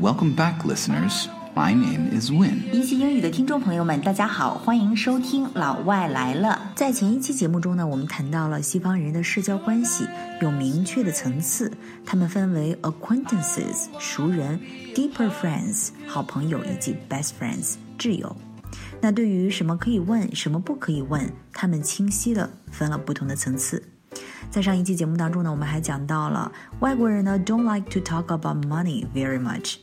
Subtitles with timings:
[0.00, 1.26] welcome back, listeners.
[1.56, 2.72] My name is Win.
[2.72, 6.70] 一期英语的听众朋友们，大家好，欢迎收听《老外来了》。
[6.78, 10.06] 在前一期节目中呢，我们谈到了西方人的社交关系
[10.40, 11.72] 有明确的层次，
[12.06, 14.60] 他们分为 acquaintances 熟人、
[14.94, 18.36] deeper friends 好朋友以及 best friends 挚友。
[19.00, 23.82] 那对于什么可以问，什么不可以问，他们清晰的分了不同的层次。
[24.48, 29.74] 在上一期节目当中呢，我们还讲到了外国人呢 don't like to talk about money very much，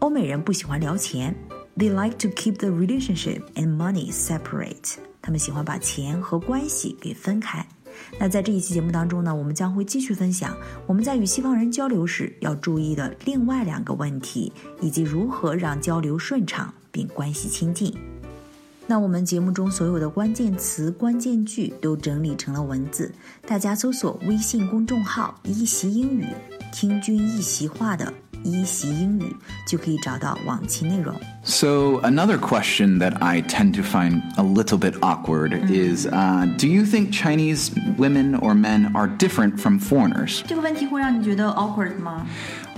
[0.00, 1.34] 欧美人不喜欢聊钱
[1.76, 7.64] ，they like to keep the relationship and money separate，他们喜欢把钱和关系给分开。
[8.18, 14.50] 那在这一期节目当中呢，我们将会继续分享我们在与西方人交流时要注意的另外两个问题，
[14.80, 17.94] 以及如何让交流顺畅并关系亲近。
[18.86, 23.12] 那我们节目中所有的关键词、关键句都整理成了文字，
[23.46, 26.24] 大家搜索微信公众号“一席英语”，
[26.72, 28.10] 听君一席话的
[28.43, 29.35] “一席英语”
[29.67, 31.13] 就可以找到往期内容。
[31.43, 36.67] So, another question that I tend to find a little bit awkward is uh, Do
[36.67, 40.41] you think Chinese women or men are different from foreigners?
[40.47, 42.25] 这个问题会让你觉得 awkward 吗？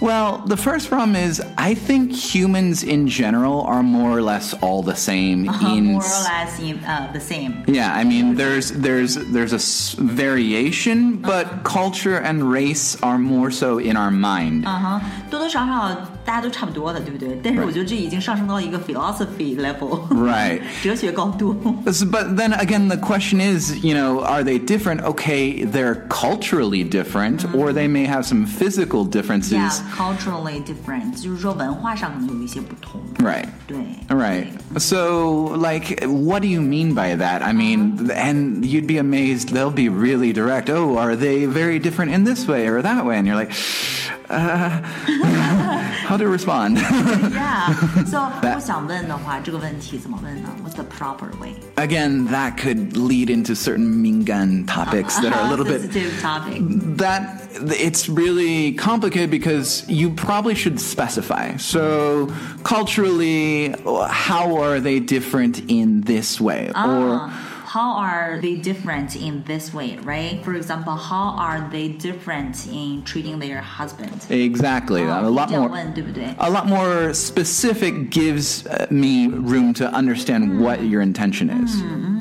[0.01, 4.83] Well, the first problem is I think humans in general are more or less all
[4.83, 7.63] the same in More or less in uh, the same。
[7.65, 13.49] Yeah, I mean, there's there's there's a s- variation, but culture and race are more
[13.49, 14.65] so in our mind.
[14.67, 15.89] 嗯哼，多多少少
[16.23, 17.39] 大家都差不多的，对不对？
[17.43, 20.61] 但是我觉得这已经上升到了一个 philosophy level， Right.
[20.83, 21.55] 哲学高度。
[21.91, 25.01] So- But then again, the question is, you know, are they different?
[25.01, 29.81] Okay, they're culturally different, or they may have some physical differences.
[29.91, 33.01] Yeah, culturally different，就是说文化上可能有一些不同。
[33.19, 33.47] Right.
[33.67, 33.77] 对。
[34.09, 34.47] Right.
[34.79, 37.41] So, like, what do you mean by that?
[37.41, 39.49] I mean, and you'd be amazed.
[39.49, 40.69] They'll be really direct.
[40.69, 43.17] Oh, are they very different in this way or that way?
[43.17, 43.51] And you're like,
[44.31, 44.69] uh,
[46.07, 46.77] how to respond?
[46.77, 47.73] Yeah.
[48.05, 48.19] So
[48.55, 50.49] 我想问的话，这个问题怎么问呢？
[50.63, 51.53] What's the proper way?
[51.75, 56.61] Again, that could lead into certain mingan topics that are a little bit sensitive topic.
[56.97, 57.41] that
[57.79, 61.55] it's really complicated because you probably should specify.
[61.57, 62.31] So
[62.63, 63.73] culturally,
[64.09, 66.69] how are they different in this way?
[66.75, 67.31] Or Ah,
[67.71, 70.43] how are they different in this way, right?
[70.43, 74.25] For example, how are they different in treating their husband?
[74.29, 75.69] exactly, a lot 这样 more.
[75.71, 76.33] 问对不对？
[76.37, 81.75] A lot more specific gives uh, me room to understand what your intention is.
[81.83, 82.20] 嗯，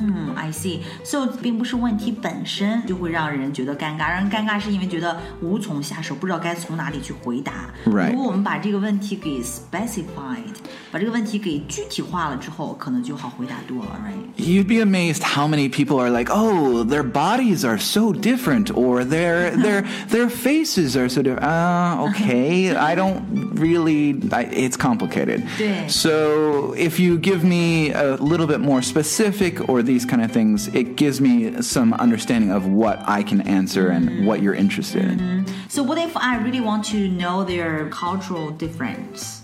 [0.51, 0.79] see.
[1.03, 7.73] So 并不是问题本身就会让人觉得尴尬，让人尴尬是因为觉得无从下手，不知道该从哪里去回答。
[7.85, 8.11] Right.
[8.11, 10.55] 如果我们把这个问题给 specified，
[10.91, 14.43] 把这个问题给具体化了之后，可能就好回答多了，right？
[14.43, 19.03] You'd be amazed how many people are like, "Oh, their bodies are so different, or
[19.03, 23.21] their their their faces are so different." Uh, okay, I don't
[23.55, 24.19] really.
[24.31, 25.43] I, it's complicated.
[25.59, 25.87] Yeah.
[25.87, 30.40] So if you give me a little bit more specific or these kind of things,
[30.74, 35.18] it gives me some understanding of what I can answer and what you're interested in.
[35.18, 35.68] Mm-hmm.
[35.68, 39.41] So what if I really want to know their cultural difference?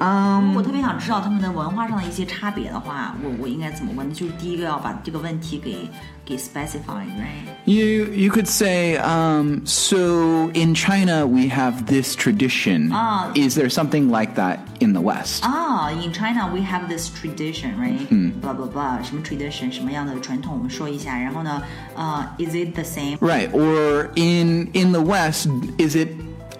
[0.00, 4.12] 嗯，我特别想知道他们的文化上的一些差别的话，我我应该怎么问？
[4.12, 5.88] 就是第一个要把这个问题给
[6.24, 7.46] 给 specify，right？
[7.64, 12.90] You you could say, um, so in China we have this tradition.
[12.92, 13.30] Ah.
[13.34, 15.44] Is there something like that in the West?
[15.44, 18.04] 啊、i n China we have this tradition, right?
[18.10, 21.16] 嗯，blah blah blah，什么 tradition，什么样的传统，我们说一下。
[21.16, 21.62] 然后呢，
[21.94, 23.16] 呃、i s it the same?
[23.18, 23.48] Right.
[23.52, 25.48] Or in in the West,
[25.78, 26.08] is it?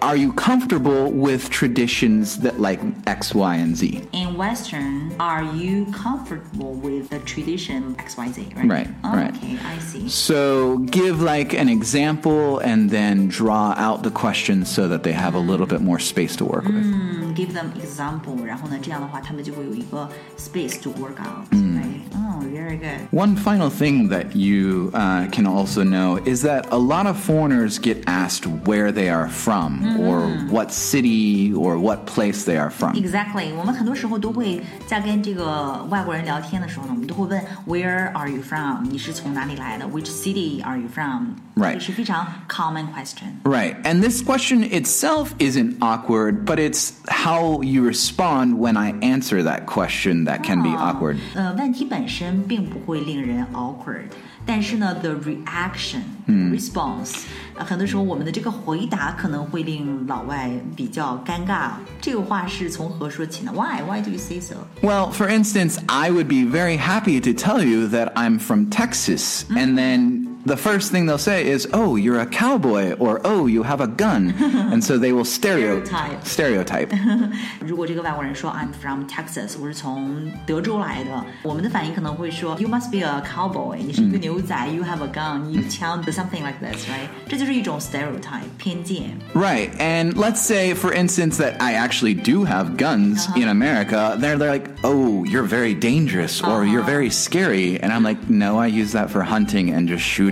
[0.01, 4.03] Are you comfortable with traditions that like X, Y, and Z?
[4.11, 8.51] In Western, are you comfortable with the tradition X Y Z?
[8.55, 8.69] Right.
[8.69, 9.33] Right, Oh, right.
[9.35, 10.07] Okay, I see.
[10.09, 15.33] So give like an example and then draw out the questions so that they have
[15.33, 16.85] a little bit more space to work with.
[16.85, 20.07] 嗯，give them example，然后呢，这样的话他们就会有一个
[20.37, 22.01] space to work out。Right.
[22.39, 23.07] Oh, very good.
[23.11, 27.77] One final thing that you uh, can also know is that a lot of foreigners
[27.77, 32.95] get asked where they are from or what city or what place they are from.
[32.95, 38.85] Exactly，我们很多时候都会在跟这个外国人聊天的时候呢，我们都会问 Where are you from？
[38.89, 39.85] 你是从哪里来的？
[39.85, 41.35] Which city are you from？
[41.55, 41.75] Right.
[41.75, 43.41] 这是非常 common question。
[43.43, 43.75] Right.
[43.83, 49.65] And this question itself isn't awkward, but it's how you respond when I answer that
[49.65, 51.17] question that can be awkward.
[51.33, 54.05] 呃，问题本身 并不会令人 awkward，
[54.45, 57.23] 但是呢，the reaction、response，
[57.55, 61.71] 呃，很多时候我们的这个回答可能会令老外比较尴尬。
[62.01, 63.51] 这个话是从何说起呢？
[63.53, 63.81] Why?
[63.81, 64.55] Why do you say so?
[64.81, 69.45] Well, for instance, I would be very happy to tell you that I'm from Texas,
[69.49, 73.63] and then the first thing they'll say is, "Oh, you're a cowboy," or "Oh, you
[73.63, 74.33] have a gun,"
[74.71, 76.23] and so they will stereo- Stereotype.
[76.23, 76.89] stereotype.
[77.59, 86.59] 如果这个外国人说 I'm from Texas，我是从德州来的，我们的反应可能会说 You must be a cowboy，你是一个牛仔、y o u have a gun，你有枪，something like
[86.59, 87.07] this，right？
[87.27, 89.17] 这就是一种 stereotype 偏见。
[89.33, 89.69] Right.
[89.79, 94.17] And let's say, for instance, that I actually do have guns in America.
[94.19, 97.79] They're, they're like, oh, you're very dangerous or you're very scary.
[97.81, 100.28] And I'm like, no, I use that for hunting and just shooting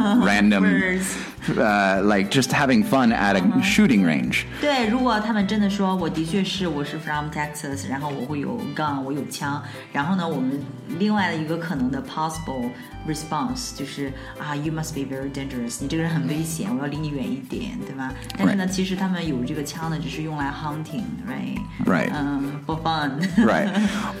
[0.23, 1.15] random, Birds.
[1.57, 4.45] uh, like just having fun at a shooting range.
[4.61, 9.61] 对，如果他们真的说我的确是我是 from Texas，然后我会有 gun，我有枪，
[9.93, 10.59] 然后呢，我们
[10.99, 12.69] 另外的一个可能的 possible
[13.07, 18.11] response 就是啊，you must be very dangerous，你这个人很危险，我要离你远一点，对吧？
[18.37, 18.71] 但是呢 Right.
[18.71, 21.59] 其实他们有这个枪呢，只是用来 hunting，right？
[21.85, 22.09] Right.
[22.13, 23.45] 嗯、f o r fun。
[23.45, 23.69] Right.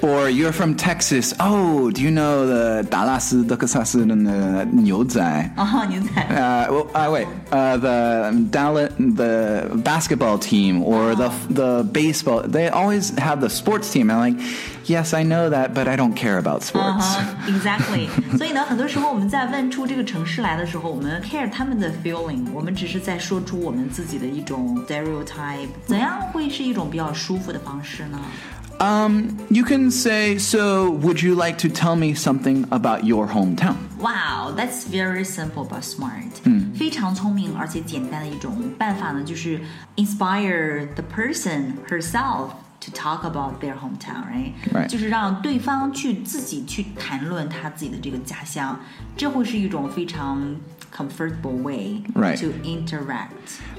[0.01, 1.33] or you're from Texas.
[1.39, 5.19] Oh, do you know the Dallas, Texas, and the 牛仔?
[5.57, 6.21] 哦，牛仔。
[6.29, 7.27] Uh, well, uh, wait.
[7.51, 12.41] Uh, the Dallas, the basketball team or the the baseball.
[12.43, 14.11] They always have the sports team.
[14.11, 14.39] I'm like,
[14.85, 17.15] yes, I know that, but I don't care about 嗯 sports.
[17.15, 18.07] 哼，exactly。
[18.37, 25.67] 所以呢， 很多时候我们在问出这个城市来的时候，我们 care 他们的 feeling，我们只是在说出我们自己的一种 stereotype。
[25.85, 28.19] 怎样会是一种比较舒服的方式呢？
[28.77, 33.75] Um, you can say, so would you like to tell me something about your hometown?
[33.99, 36.23] Wow, that's very simple but smart。
[36.77, 39.61] 非常聪明而且简单的一种办法呢，就是
[39.95, 42.49] inspire the person herself
[42.81, 44.53] to talk about their hometown, right?
[44.71, 44.87] Right.
[44.87, 48.79] 就是让对方去自己去谈论他自己的这个家乡，
[49.17, 50.55] 这会是一种非常
[50.95, 52.39] comfortable way Right.
[52.39, 53.29] to interact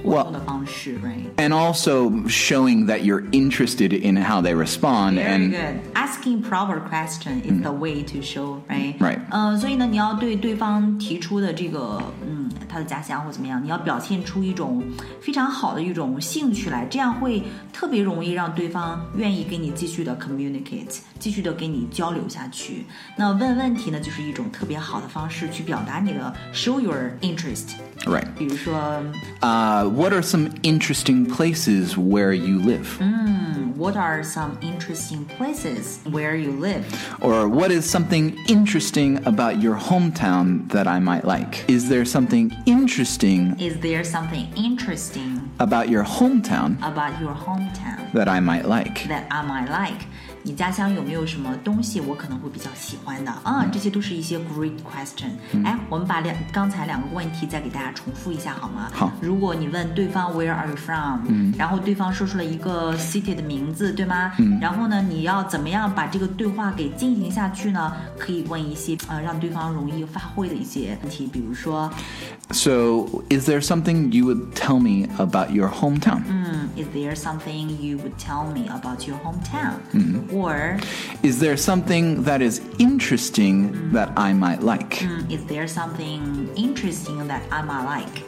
[0.03, 1.25] 互 Well- 动的方式，right?
[1.37, 5.81] And also showing that you're interested in how they respond Very and good.
[5.95, 8.99] Asking proper question is the way to show, right?
[8.99, 9.21] Right.
[9.31, 12.40] 嗯、所以呢，你要对对方提出的这个，嗯，
[12.72, 14.82] 他的家乡或怎么样你要表现出一种
[15.22, 22.86] 非常好的一种兴趣来这样会特别容易让对方愿意跟你继续的 communicate 继续的跟你交流下去。
[23.16, 27.76] 那问问题呢就是一种特别好的方式去表达你的 show your interest
[28.06, 29.04] right 比如说
[29.42, 33.71] 呃 what are some interesting places where you live 嗯。
[33.82, 40.88] What are some interesting places where you live？Or what is something interesting about your hometown that
[40.88, 41.68] I might like?
[41.68, 48.30] Is there something interesting Is there something interesting about your hometown about your hometown that
[48.30, 49.08] I might like?
[49.08, 50.02] that I might like？
[50.43, 53.67] 你家乡有没有什么东西我可能会比较喜欢的啊？
[53.73, 55.31] 这些都是一些 great question。
[55.65, 58.89] 哎，我们把两刚才两个问题再给大家重复一下好吗？
[58.93, 61.27] 好如果你问对方 Where are you from？
[61.59, 64.33] 然后对方说出了一个 city 的名字，对吗？
[64.61, 67.93] 然后呢，你要怎么样把这个对话给进行下去呢？
[68.19, 71.91] 可以问一些呃让对方容易发挥的一些问题，比如说
[72.51, 76.23] So, is there something you would tell me about your hometown?
[76.77, 79.77] Is there something you would tell me about your hometown?
[80.33, 80.79] Or
[81.23, 85.01] Is there something that is interesting that I might like?
[85.01, 88.23] mm, is there something interesting that I might like?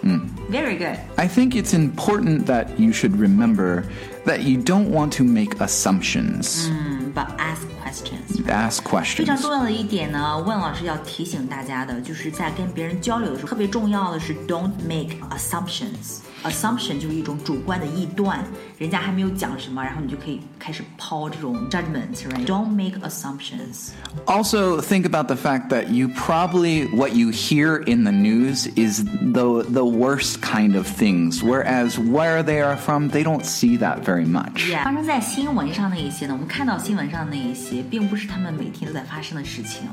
[0.50, 0.98] Very good.
[1.16, 3.84] I think it's important that you should remember
[4.24, 6.70] that you don't want to make assumptions.
[7.14, 8.40] But ask questions.
[8.48, 9.42] Ask 非常 questions.
[9.42, 16.20] 重要的一点呢，问老师要提醒大家的，就是在跟别人交流的时候，特别重要的是 don't make assumptions。
[16.44, 18.44] Assumption 就是一种主观的臆断，
[18.78, 23.90] 人家还没有讲什么，然后你就可以开始抛这种 judgment，right？Don't make assumptions。
[24.26, 29.02] Also, think about the fact that you probably what you hear in the news is
[29.04, 34.04] the the worst kind of things, whereas where they are from, they don't see that
[34.04, 34.70] very much.
[34.70, 39.88] Yeah，发生在新闻上那一些呢，我们看到新闻上那一些，并不是他们每天都在发生的事情。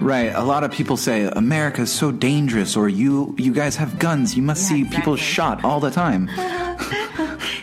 [0.00, 0.32] Right.
[0.32, 4.34] A lot of people say America's so dangerous, or you you guys have guns.
[4.34, 5.18] You must Yeah, see people exactly.
[5.18, 6.29] shot all the time.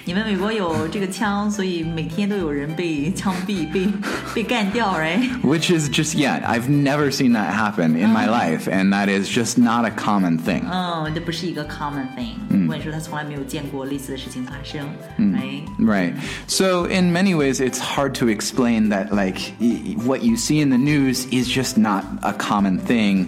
[0.05, 3.87] 你们美国有这个枪，所以每天都有人被枪毙、被
[4.33, 5.29] 被干掉，right？
[5.41, 9.29] Which is just yeah, I've never seen that happen in my life, and that is
[9.29, 10.63] just not a common thing.
[10.71, 12.35] 嗯，这不是一个 common thing。
[12.67, 14.85] 或者说他从来没有见过类似的事情发生，
[15.17, 15.63] right？
[15.79, 16.13] Right.
[16.47, 20.69] So in many ways, it's hard to explain that like y- what you see in
[20.69, 23.27] the news is just not a common thing,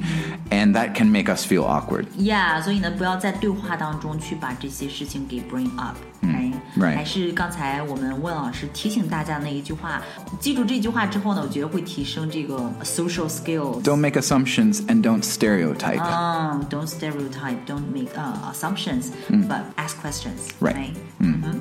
[0.52, 2.08] and that can make us feel awkward.
[2.18, 10.02] Yeah，所以呢，不要在对话当中去把这些事情给 bring up，right？、 right 还是刚才我们问老师提醒大家的那一句话，
[10.40, 13.82] 记住这句话之后呢，我觉得会提升这个 social skills。
[13.84, 16.00] Don't make assumptions and don't stereotype.
[16.00, 20.50] Um, don't stereotype, don't make uh, assumptions, but ask questions.
[20.60, 20.94] Right.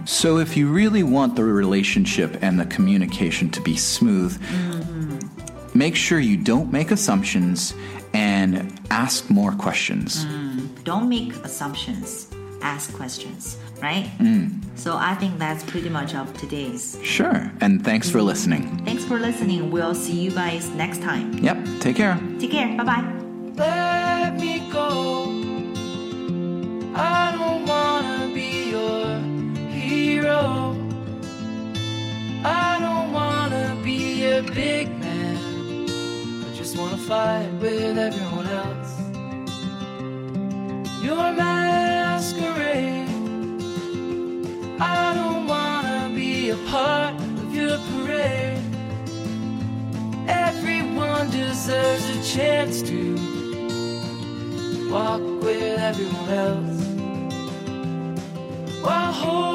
[0.05, 4.38] So if you really want the relationship and the communication to be smooth,
[5.75, 7.75] make sure you don't make assumptions
[8.12, 10.25] and ask more questions.
[10.85, 12.28] Don't make assumptions.
[12.63, 14.10] Ask questions, right?
[14.20, 14.63] Mm.
[14.75, 16.98] So I think that's pretty much of today's.
[17.03, 17.51] Sure.
[17.60, 18.63] And thanks for listening.
[18.86, 19.70] Thanks for listening.
[19.70, 21.34] We'll see you guys next time.
[21.39, 21.58] Yep.
[21.82, 22.17] Take care.
[22.39, 22.70] Take care.
[22.77, 23.05] Bye bye.
[23.55, 25.25] let me go.
[26.96, 29.17] I don't wanna be your
[29.70, 30.75] hero.
[32.46, 35.38] I don't wanna be a big man.
[36.48, 38.91] I just wanna fight with everyone else.
[41.03, 41.73] Your masquerade.
[44.86, 48.62] I don't wanna be a part of your parade.
[50.28, 53.02] Everyone deserves a chance to
[54.92, 56.80] walk with everyone else
[58.84, 59.52] while holding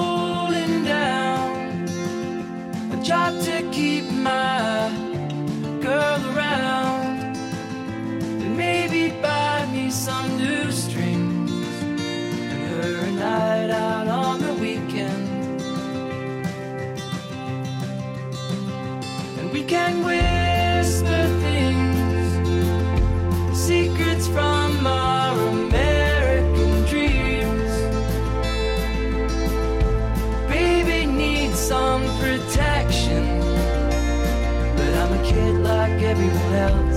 [36.58, 36.88] some